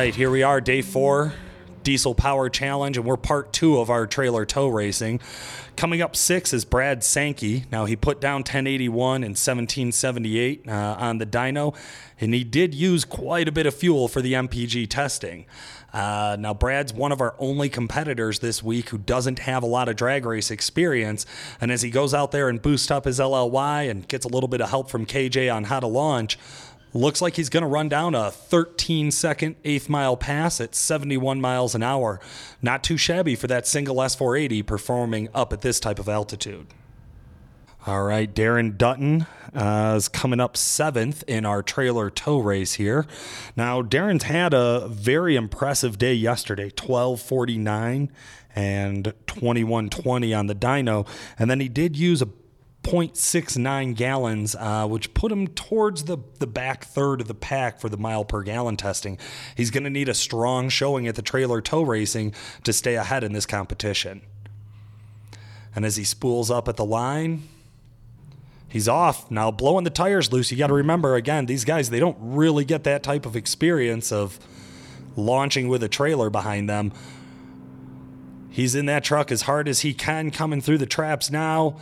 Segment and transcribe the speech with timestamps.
[0.00, 1.34] right, here we are, day four,
[1.82, 5.20] Diesel Power Challenge, and we're part two of our trailer tow racing.
[5.76, 7.66] Coming up six is Brad Sankey.
[7.70, 11.76] Now, he put down 1081 and 1778 uh, on the dyno,
[12.18, 15.44] and he did use quite a bit of fuel for the MPG testing.
[15.92, 19.88] Uh, now, Brad's one of our only competitors this week who doesn't have a lot
[19.88, 21.26] of drag race experience.
[21.60, 24.48] And as he goes out there and boosts up his LLY and gets a little
[24.48, 26.38] bit of help from KJ on how to launch,
[26.92, 31.40] looks like he's going to run down a 13 second eighth mile pass at 71
[31.40, 32.20] miles an hour.
[32.62, 36.66] Not too shabby for that single S480 performing up at this type of altitude.
[37.86, 43.06] All right, Darren Dutton uh, is coming up seventh in our trailer tow race here.
[43.56, 48.12] Now, Darren's had a very impressive day yesterday 1249
[48.54, 51.06] and 2120 on the dyno.
[51.38, 52.28] And then he did use a
[52.82, 57.88] 0.69 gallons, uh, which put him towards the, the back third of the pack for
[57.88, 59.18] the mile per gallon testing.
[59.54, 63.22] He's going to need a strong showing at the trailer tow racing to stay ahead
[63.22, 64.22] in this competition.
[65.74, 67.42] And as he spools up at the line,
[68.68, 69.30] he's off.
[69.30, 72.64] Now, blowing the tires loose, you got to remember again, these guys, they don't really
[72.64, 74.38] get that type of experience of
[75.16, 76.92] launching with a trailer behind them.
[78.50, 81.78] He's in that truck as hard as he can coming through the traps now.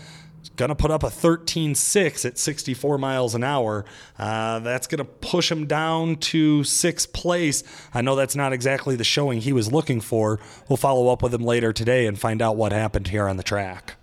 [0.56, 3.84] Going to put up a 13.6 at 64 miles an hour.
[4.18, 7.62] Uh, that's going to push him down to sixth place.
[7.94, 10.40] I know that's not exactly the showing he was looking for.
[10.68, 13.42] We'll follow up with him later today and find out what happened here on the
[13.42, 13.94] track.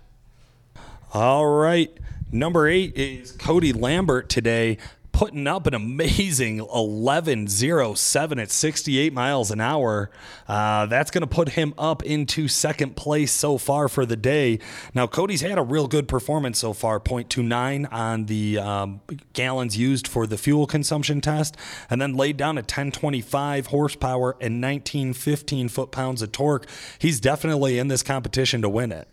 [1.12, 1.90] All right.
[2.32, 4.78] Number eight is Cody Lambert today
[5.16, 10.10] putting up an amazing 11.07 at 68 miles an hour.
[10.46, 14.58] Uh, that's going to put him up into second place so far for the day.
[14.92, 19.00] Now, Cody's had a real good performance so far 0.29 on the um,
[19.32, 21.56] gallons used for the fuel consumption test,
[21.88, 26.66] and then laid down a 1025 horsepower and 1915 foot pounds of torque.
[26.98, 29.08] He's definitely in this competition to win it.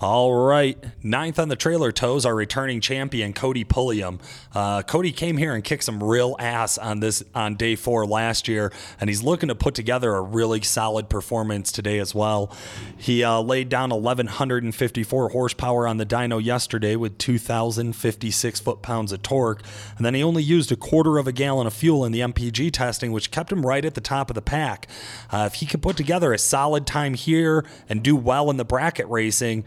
[0.00, 0.82] All right.
[1.02, 4.18] Ninth on the trailer tows, our returning champion, Cody Pulliam.
[4.54, 8.48] Uh, Cody came here and kicked some real ass on this on day four last
[8.48, 12.50] year, and he's looking to put together a really solid performance today as well.
[12.96, 19.20] He uh, laid down 1,154 horsepower on the dyno yesterday with 2,056 foot pounds of
[19.20, 19.62] torque,
[19.98, 22.72] and then he only used a quarter of a gallon of fuel in the MPG
[22.72, 24.86] testing, which kept him right at the top of the pack.
[25.30, 28.64] Uh, if he could put together a solid time here and do well in the
[28.64, 29.62] bracket racing,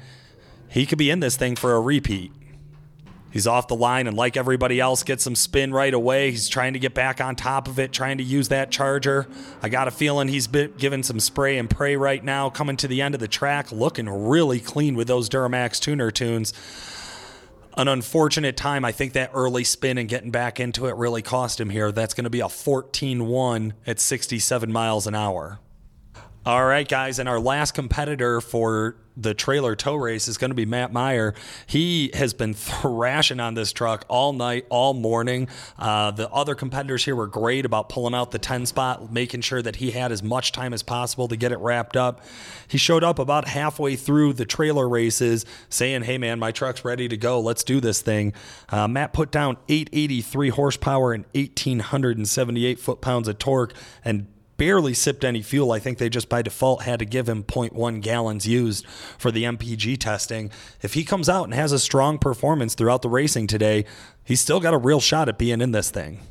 [0.73, 2.31] he could be in this thing for a repeat.
[3.29, 6.31] He's off the line and, like everybody else, gets some spin right away.
[6.31, 9.28] He's trying to get back on top of it, trying to use that charger.
[9.61, 12.88] I got a feeling he's been given some spray and pray right now, coming to
[12.88, 16.53] the end of the track, looking really clean with those Duramax tuner tunes.
[17.78, 18.84] An unfortunate time.
[18.84, 21.91] I think that early spin and getting back into it really cost him here.
[21.91, 25.59] That's going to be a 14 1 at 67 miles an hour.
[26.45, 30.55] All right, guys, and our last competitor for the trailer tow race is going to
[30.55, 31.33] be Matt Meyer.
[31.67, 35.47] He has been thrashing on this truck all night, all morning.
[35.79, 39.61] Uh, the other competitors here were great about pulling out the 10 spot, making sure
[39.61, 42.25] that he had as much time as possible to get it wrapped up.
[42.67, 47.07] He showed up about halfway through the trailer races saying, Hey, man, my truck's ready
[47.07, 47.39] to go.
[47.39, 48.33] Let's do this thing.
[48.67, 53.73] Uh, Matt put down 883 horsepower and 1,878 foot pounds of torque
[54.03, 54.27] and
[54.63, 55.74] barely sipped any fuel.
[55.74, 58.88] I think they just by default had to give him 0.1 gallons used
[59.18, 60.51] for the MPG testing.
[60.81, 63.84] If he comes out and has a strong performance throughout the racing today,
[64.23, 66.22] he's still got a real shot at being in this thing.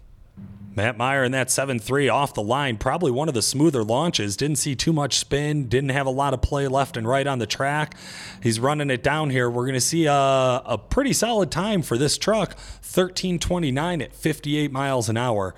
[0.75, 4.35] Matt Meyer in that 7 3 off the line, probably one of the smoother launches.
[4.35, 7.39] Didn't see too much spin, didn't have a lot of play left and right on
[7.39, 7.95] the track.
[8.43, 9.51] He's running it down here.
[9.51, 14.73] We're going to see a, a pretty solid time for this truck 1329 at 58
[14.73, 15.55] miles an hour.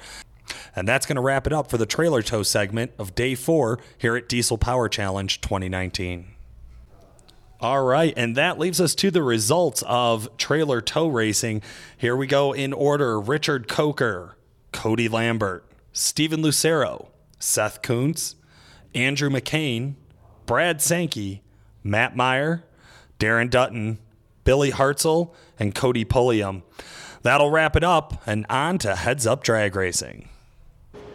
[0.76, 3.78] And that's going to wrap it up for the trailer tow segment of day four
[3.96, 6.34] here at Diesel Power Challenge 2019.
[7.60, 11.62] All right, and that leaves us to the results of trailer tow racing.
[11.96, 14.36] Here we go in order Richard Coker,
[14.72, 17.08] Cody Lambert, Stephen Lucero,
[17.38, 18.34] Seth Kuntz,
[18.94, 19.94] Andrew McCain,
[20.44, 21.42] Brad Sankey,
[21.82, 22.64] Matt Meyer,
[23.18, 23.98] Darren Dutton,
[24.44, 26.64] Billy Hartzell, and Cody Pulliam.
[27.22, 30.28] That'll wrap it up, and on to Heads Up Drag Racing.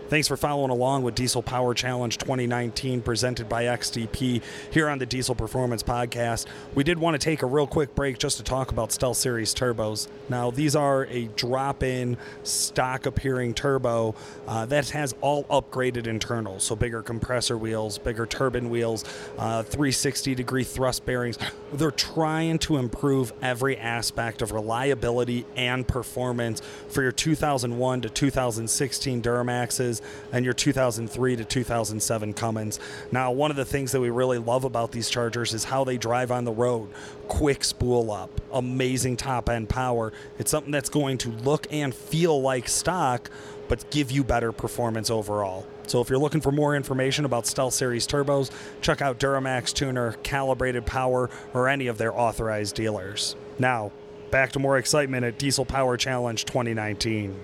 [0.09, 4.41] Thanks for following along with Diesel Power Challenge 2019 presented by XDP
[4.71, 6.47] here on the Diesel Performance Podcast.
[6.73, 9.53] We did want to take a real quick break just to talk about Stealth Series
[9.53, 10.07] turbos.
[10.27, 14.15] Now, these are a drop in stock appearing turbo
[14.47, 16.63] uh, that has all upgraded internals.
[16.63, 19.05] So, bigger compressor wheels, bigger turbine wheels,
[19.37, 21.37] uh, 360 degree thrust bearings.
[21.71, 29.21] They're trying to improve every aspect of reliability and performance for your 2001 to 2016
[29.21, 29.98] Duramaxes
[30.31, 32.79] And your 2003 to 2007 Cummins.
[33.11, 35.97] Now, one of the things that we really love about these Chargers is how they
[35.97, 36.89] drive on the road.
[37.27, 40.13] Quick spool up, amazing top end power.
[40.37, 43.29] It's something that's going to look and feel like stock,
[43.67, 45.65] but give you better performance overall.
[45.87, 50.13] So if you're looking for more information about Stealth Series turbos, check out Duramax Tuner,
[50.23, 53.35] Calibrated Power, or any of their authorized dealers.
[53.57, 53.91] Now,
[54.29, 57.35] back to more excitement at Diesel Power Challenge 2019.